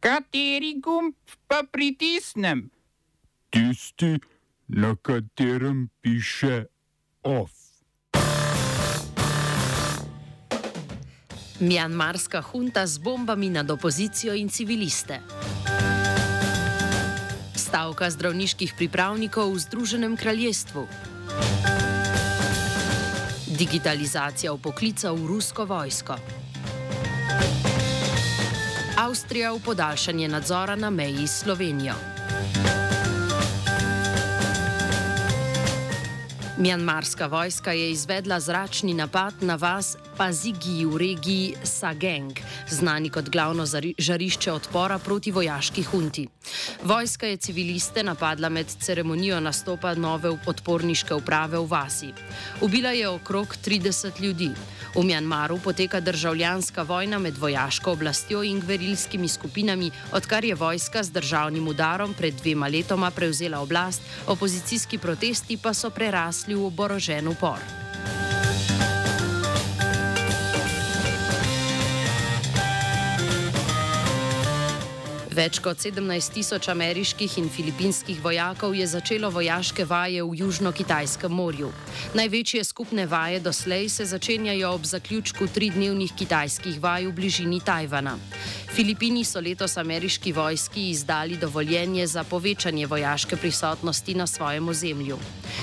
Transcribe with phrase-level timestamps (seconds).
[0.00, 1.14] Kateri gumb
[1.50, 2.70] pa pritisnem?
[3.50, 4.18] Tisti,
[4.68, 6.64] na katerem piše
[7.22, 7.50] OF.
[11.60, 15.18] Mjanmarska hunta z bombami nad opozicijo in civiliste.
[17.56, 20.86] Stavka zdravniških pripravnikov v Združenem kraljestvu.
[23.58, 26.46] Digitalizacija upoklica v rusko vojsko.
[29.08, 31.94] Avstrija v podaljšanje nadzora na meji s Slovenijo.
[36.58, 42.32] Mjanmarska vojska je izvedla zračni napad na vas Pazigi v regiji Sageng,
[42.68, 43.64] znani kot glavno
[43.98, 46.26] žarišče odpora proti vojaški hunti.
[46.82, 52.10] Vojska je civiliste napadla med ceremonijo nastopa nove odporniške uprave v vasi.
[52.60, 54.50] Ubila je okrog 30 ljudi.
[54.94, 61.12] V Mjanmaru poteka državljanska vojna med vojaško oblastjo in gverilskimi skupinami, odkar je vojska z
[61.12, 67.87] državnim udarom pred dvema letoma prevzela oblast, opozicijski protesti pa so prerasli mislil Borožen upor.
[75.38, 81.68] Več kot 17 tisoč ameriških in filipinskih vojakov je začelo vojaške vaje v Južno-Kitajskem morju.
[82.18, 88.16] Največje skupne vaje doslej se začenjajo ob zaključku tridnevnih kitajskih vaj v bližini Tajvana.
[88.74, 95.18] Filipini so letos ameriški vojski izdali dovoljenje za povečanje vojaške prisotnosti na svojem ozemlju.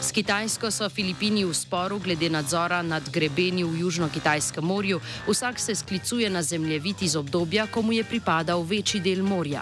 [0.00, 5.74] S Kitajsko so Filipini v sporu glede nadzora nad grebeni v Južno-Kitajskem morju, vsak se
[5.74, 9.57] sklicuje na zemljevid iz obdobja, ko mu je pripadal večji del morja.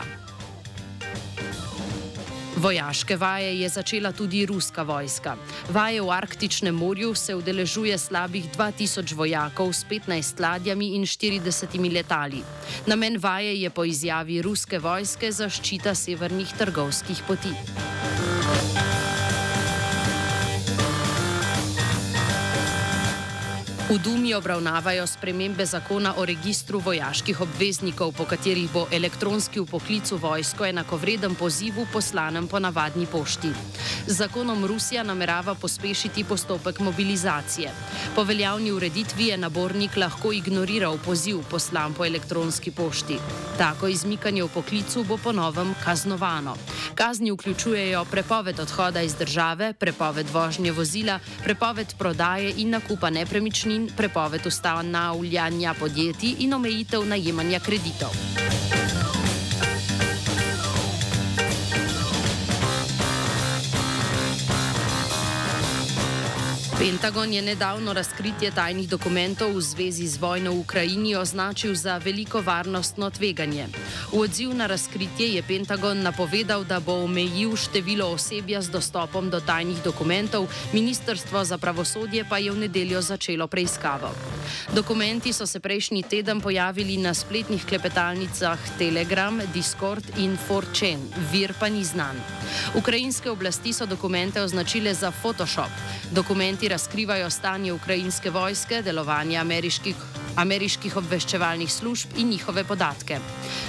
[2.56, 5.36] Vojaške vaje je začela tudi ruska vojska.
[5.70, 12.41] Vaje v Arktičnem morju se udeležuje slabih 2000 vojakov s 15 ladjami in 40 letali.
[12.86, 17.52] Namen vaje je po izjavi ruske vojske zaščita severnih trgovskih poti.
[23.86, 30.19] V Dumi obravnavajo spremembe zakona o registru vojaških obveznikov, po katerih bo elektronski upoklic v
[30.19, 33.52] vojsko enakovreden pozivu poslanem po navadni pošti.
[34.07, 37.70] Z zakonom Rusija namerava pospešiti postopek mobilizacije.
[38.14, 43.19] Po veljavni ureditvi je nabornik lahko ignoriral poziv poslan po elektronski pošti.
[43.58, 46.57] Tako izmikanje v poklicu bo ponovem kaznovano.
[46.95, 53.89] Kazni vključujejo prepoved odhoda iz države, prepoved vožnje vozila, prepoved prodaje in nakupa nepremičnin in
[53.97, 58.55] prepoved ustanavljanja podjetij in omejitev najemanja kreditov.
[66.86, 72.39] Pentagon je nedavno razkritje tajnih dokumentov v zvezi z vojno v Ukrajini označil za veliko
[72.39, 73.67] varnostno tveganje.
[74.14, 79.42] V odziv na razkritje je Pentagon napovedal, da bo omejil število osebja z dostopom do
[79.42, 84.14] tajnih dokumentov, Ministrstvo za pravosodje pa je v nedeljo začelo preiskavo.
[84.74, 90.98] Dokumenti so se prejšnji teden pojavili na spletnih klepetalnicah Telegram, Discord in 4chan,
[91.33, 92.17] vir pa ni znan.
[92.74, 95.70] Ukrajinske oblasti so dokumente označile za Photoshop.
[96.11, 99.96] Dokumenti razkrivajo stanje ukrajinske vojske, delovanje ameriških,
[100.36, 103.19] ameriških obveščevalnih služb in njihove podatke.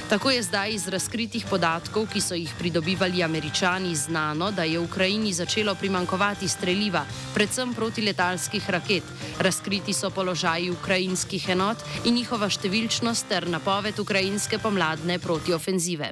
[0.10, 5.34] Tako je zdaj iz razkritih podatkov, ki so jih pridobivali američani, znano, da je Ukrajini
[5.34, 9.04] začelo primankovati streljiva, predvsem protiletalskih raket.
[9.40, 16.12] Razkriti so položaji ukrajinskih enot in njihova številčnost ter napoved ukrajinske pomladne protiofenzive.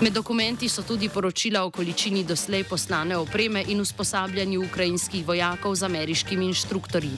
[0.00, 5.82] Med dokumenti so tudi poročila o količini doslej poslane opreme in usposabljanju ukrajinskih vojakov z
[5.88, 7.16] ameriškimi inštruktorji.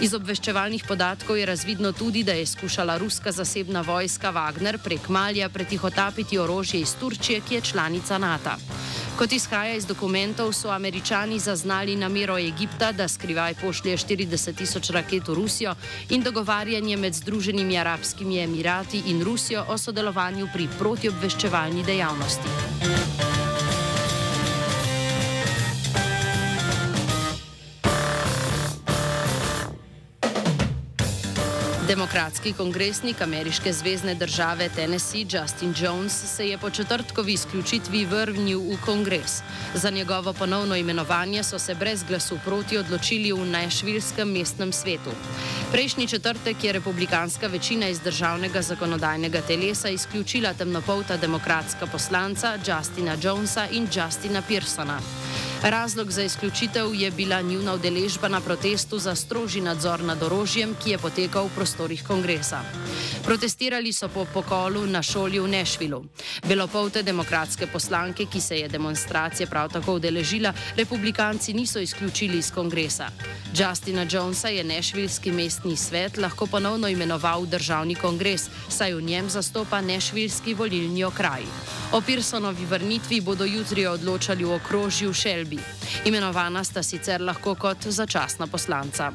[0.00, 5.48] Iz obveščevalnih podatkov je razvidno tudi, da je skušala ruska zasebna vojska Wagner prek Malja
[5.48, 8.50] pretihotapiti orožje iz Turčije, ki je članica NATO.
[9.18, 15.28] Kot izhaja iz dokumentov, so američani zaznali namero Egipta, da skrivaj pošlje 40 tisoč raket
[15.28, 15.74] v Rusijo
[16.10, 23.19] in dogovarjanje med Združenimi arabskimi emirati in Rusijo o sodelovanju pri protiobveščevalni dejavnosti.
[31.90, 38.78] Demokratski kongresnik ameriške zvezdne države Tennessee Justin Jones se je po četrtkovi izključitvi vrnil v
[38.84, 39.42] kongres.
[39.74, 45.10] Za njegovo ponovno imenovanje so se brez glasu proti odločili v Nashvillskem mestnem svetu.
[45.72, 53.66] Prejšnji četrtek je republikanska večina iz državnega zakonodajnega telesa izključila temnopolta demokratska poslanca Justina Jonesa
[53.72, 55.00] in Justina Pearsona.
[55.62, 60.90] Razlog za izključitev je bila njuna udeležba na protestu za strožji nadzor nad orožjem, ki
[60.90, 62.62] je potekal v prostorih kongresa.
[63.24, 66.04] Protestirali so po pokolu na šoli v Nešvilu.
[66.48, 73.10] Belopolte demokratske poslanke, ki se je demonstracije prav tako udeležila, republikanci niso izključili iz kongresa.
[73.54, 79.80] Justina Jonesa je Nešvilski mestni svet lahko ponovno imenoval državni kongres, saj v njem zastopa
[79.80, 81.42] Nešvilski volilni okraj.
[81.92, 85.49] O Pearsonovi vrnitvi bodo jutri odločali v okrožju Shelby.
[86.04, 89.12] Imenovana sta sicer lahko kot začasna poslanca.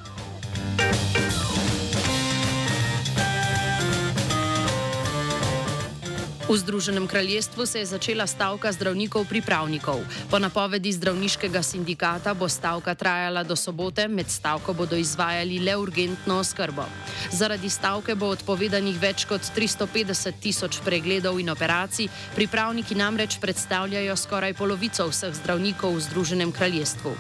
[6.46, 9.98] V Združenem kraljestvu se je začela stavka zdravnikov pripravnikov.
[10.30, 16.38] Po napovedi zdravniškega sindikata bo stavka trajala do sobote, med stavko bodo izvajali le urgentno
[16.38, 16.86] oskrbo.
[17.34, 24.54] Zaradi stavke bo odpovedanih več kot 350 tisoč pregledov in operacij, pripravniki namreč predstavljajo skoraj
[24.54, 27.16] polovico vseh zdravnikov v Združenem kraljestvu.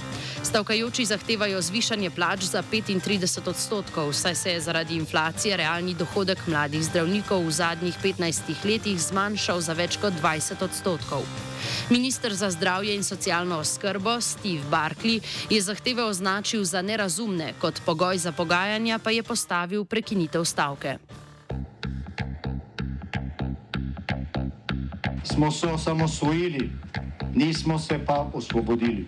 [0.45, 6.85] Stavkajoči zahtevajo zvišanje plač za 35 odstotkov, saj se je zaradi inflacije realni dohodek mladih
[6.85, 11.23] zdravnikov v zadnjih 15 letih zmanjšal zmanjšal za več kot 20 odstotkov.
[11.87, 18.19] Ministr za zdravje in socialno oskrbo Steve Barkley je zahteve označil za nerazumne, kot pogoj
[18.19, 20.99] za pogajanja pa je postavil prekinitev stavke.
[25.23, 26.69] Smo se osamosvojili,
[27.35, 29.07] nismo se pa osvobodili.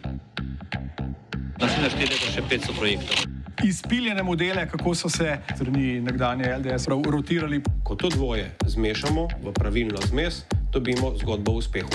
[1.60, 7.62] Naslednje število je še 500 projektov izpiljene modele, kako so se strani nekdanje LDS rotirali.
[7.83, 11.89] Ko to dvoje zmešamo v pravilno zmes, dobimo zgodbo o uspehu.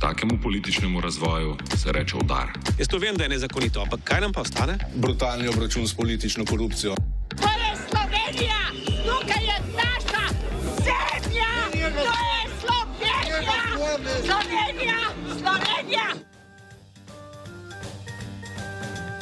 [0.00, 2.46] Takemu političnemu razvoju se reče udar.
[2.78, 4.78] Jaz to vem, da je nezakonito, ampak kaj nam pa ostane?
[4.94, 6.94] Brutalni obračun s politično korupcijo.
[7.36, 8.60] To je Slovenija,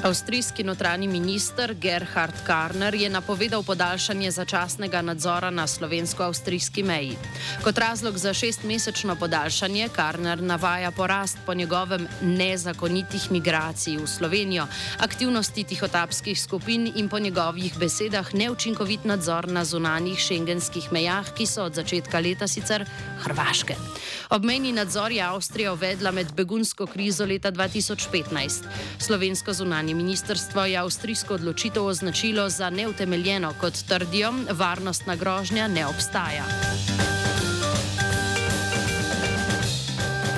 [0.02, 7.16] Avstrijski notranji minister Gerhard Karner je napovedal podaljšanje začasnega nadzora na slovensko-avstrijski meji.
[7.64, 14.66] Kot razlog za šestmesečno podaljšanje Karner navaja porast po njegovem nezakonitih migracij v Slovenijo,
[14.98, 21.64] aktivnosti tihotapskih skupin in po njegovih besedah neučinkovit nadzor na zunanjih šengenskih mejah, ki so
[21.64, 22.86] od začetka leta sicer
[23.18, 23.74] Hrvaške.
[24.30, 28.62] Obmejni nadzor je Avstrija uvedla med begunsko krizo leta 2015.
[28.98, 36.44] Slovensko zunanje ministrstvo je avstrijsko odločitev označilo za neutemeljeno, kot trdijo, varnostna grožnja ne obstaja.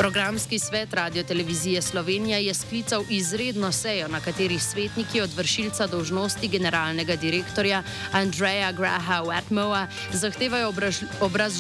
[0.01, 6.49] Programski svet Radio Televizije Slovenija je sklical izredno sejo, na kateri svetniki od vršilca dožnosti
[6.49, 7.83] generalnega direktorja
[8.13, 11.53] Andreja Graha Watmoa zahtevajo obraz, obraz,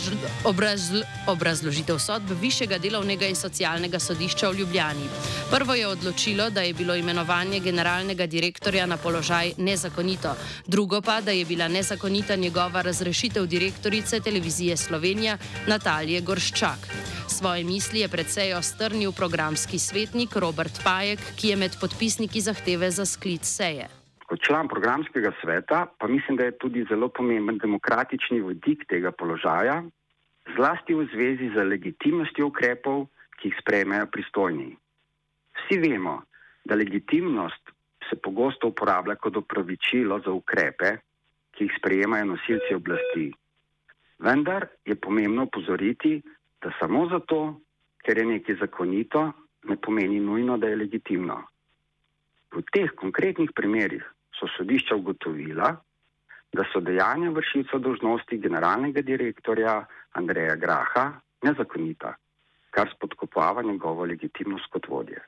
[0.45, 0.81] obraz,
[1.27, 5.09] obrazložitev sodb Višjega delovnega in socialnega sodišča v Ljubljani.
[5.51, 10.35] Prvo je odločilo, da je bilo imenovanje generalnega direktorja na položaj nezakonito,
[10.67, 16.89] drugo pa, da je bila nezakonita njegova razrešitev direktorice Televizije Slovenija Natalije Gorščak.
[17.31, 22.91] Svoje misli je pred sejo strnil programski svetnik Robert Pajek, ki je med podpisniki zahteve
[22.91, 23.87] za sklic seje.
[24.27, 29.79] Kot član programskega sveta pa mislim, da je tudi zelo pomemben demokratični vodik tega položaja,
[30.56, 33.06] zlasti v zvezi z legitimnostjo ukrepov,
[33.38, 34.75] ki jih sprejmejo pristojni.
[35.55, 36.17] Vsi vemo,
[36.67, 37.71] da legitimnost
[38.11, 40.97] se pogosto uporablja kot opravičilo za ukrepe,
[41.55, 43.31] ki jih sprejemajo nosilci oblasti.
[44.19, 46.19] Vendar je pomembno upozoriti,
[46.62, 47.61] da samo zato,
[48.05, 49.33] ker je nekaj zakonito,
[49.64, 51.43] ne pomeni nujno, da je legitimno.
[52.55, 54.05] V teh konkretnih primerjih
[54.38, 55.71] so sodišča ugotovila,
[56.52, 59.85] da so dejanja vršilca dožnosti generalnega direktorja
[60.19, 61.12] Andreja Graha
[61.43, 62.14] nezakonita,
[62.71, 65.23] kar spodkopava njegovo legitimnost kot vodje.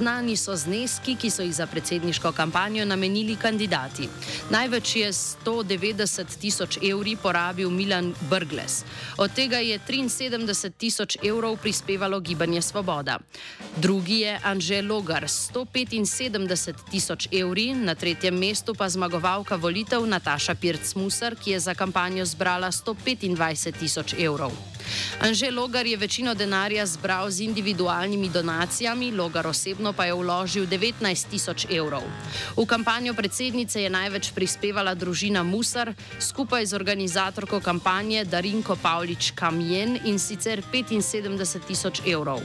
[0.00, 4.08] Znani so zneski, ki so jih za predsedniško kampanjo namenili kandidati.
[4.50, 8.84] Največ je 190 tisoč evri porabil Milan Brgles.
[9.16, 13.18] Od tega je 73 tisoč evrov prispevalo Gibanje Svoboda.
[13.76, 20.54] Drugi je Anže Logar s 175 tisoč evri, na tretjem mestu pa zmagovalka volitev Nataša
[20.54, 24.52] Pirc-Musar, ki je za kampanjo zbrala 125 tisoč evrov.
[25.20, 31.28] Anže Logar je večino denarja zbral z individualnimi donacijami, Logar osebno pa je vložil 19
[31.30, 32.02] tisoč evrov.
[32.56, 39.98] V kampanjo predsednice je največ prispevala družina Musar skupaj z organizatorko kampanje Darinko Pavlič Kamjen
[40.04, 42.40] in sicer 75 tisoč evrov.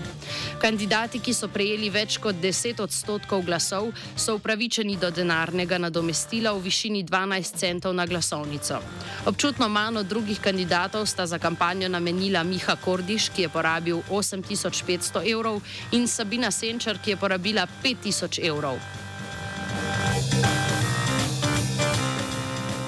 [0.60, 6.66] Kandidati, ki so prejeli več kot 10 odstotkov glasov, so upravičeni do denarnega nadomestila v
[6.68, 8.82] višini 12 centov na glasovnico.
[9.26, 15.24] Občutno manj od drugih kandidatov sta za kampanjo namenila Miha Kordiš, ki je porabil 8500
[15.24, 15.62] evrov,
[15.92, 18.80] in Sabina Senčar, ki je porabila 5000 evrov.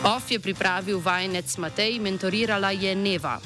[0.07, 3.39] OF je pripravil vajenec Matej, mentorirala je Neva.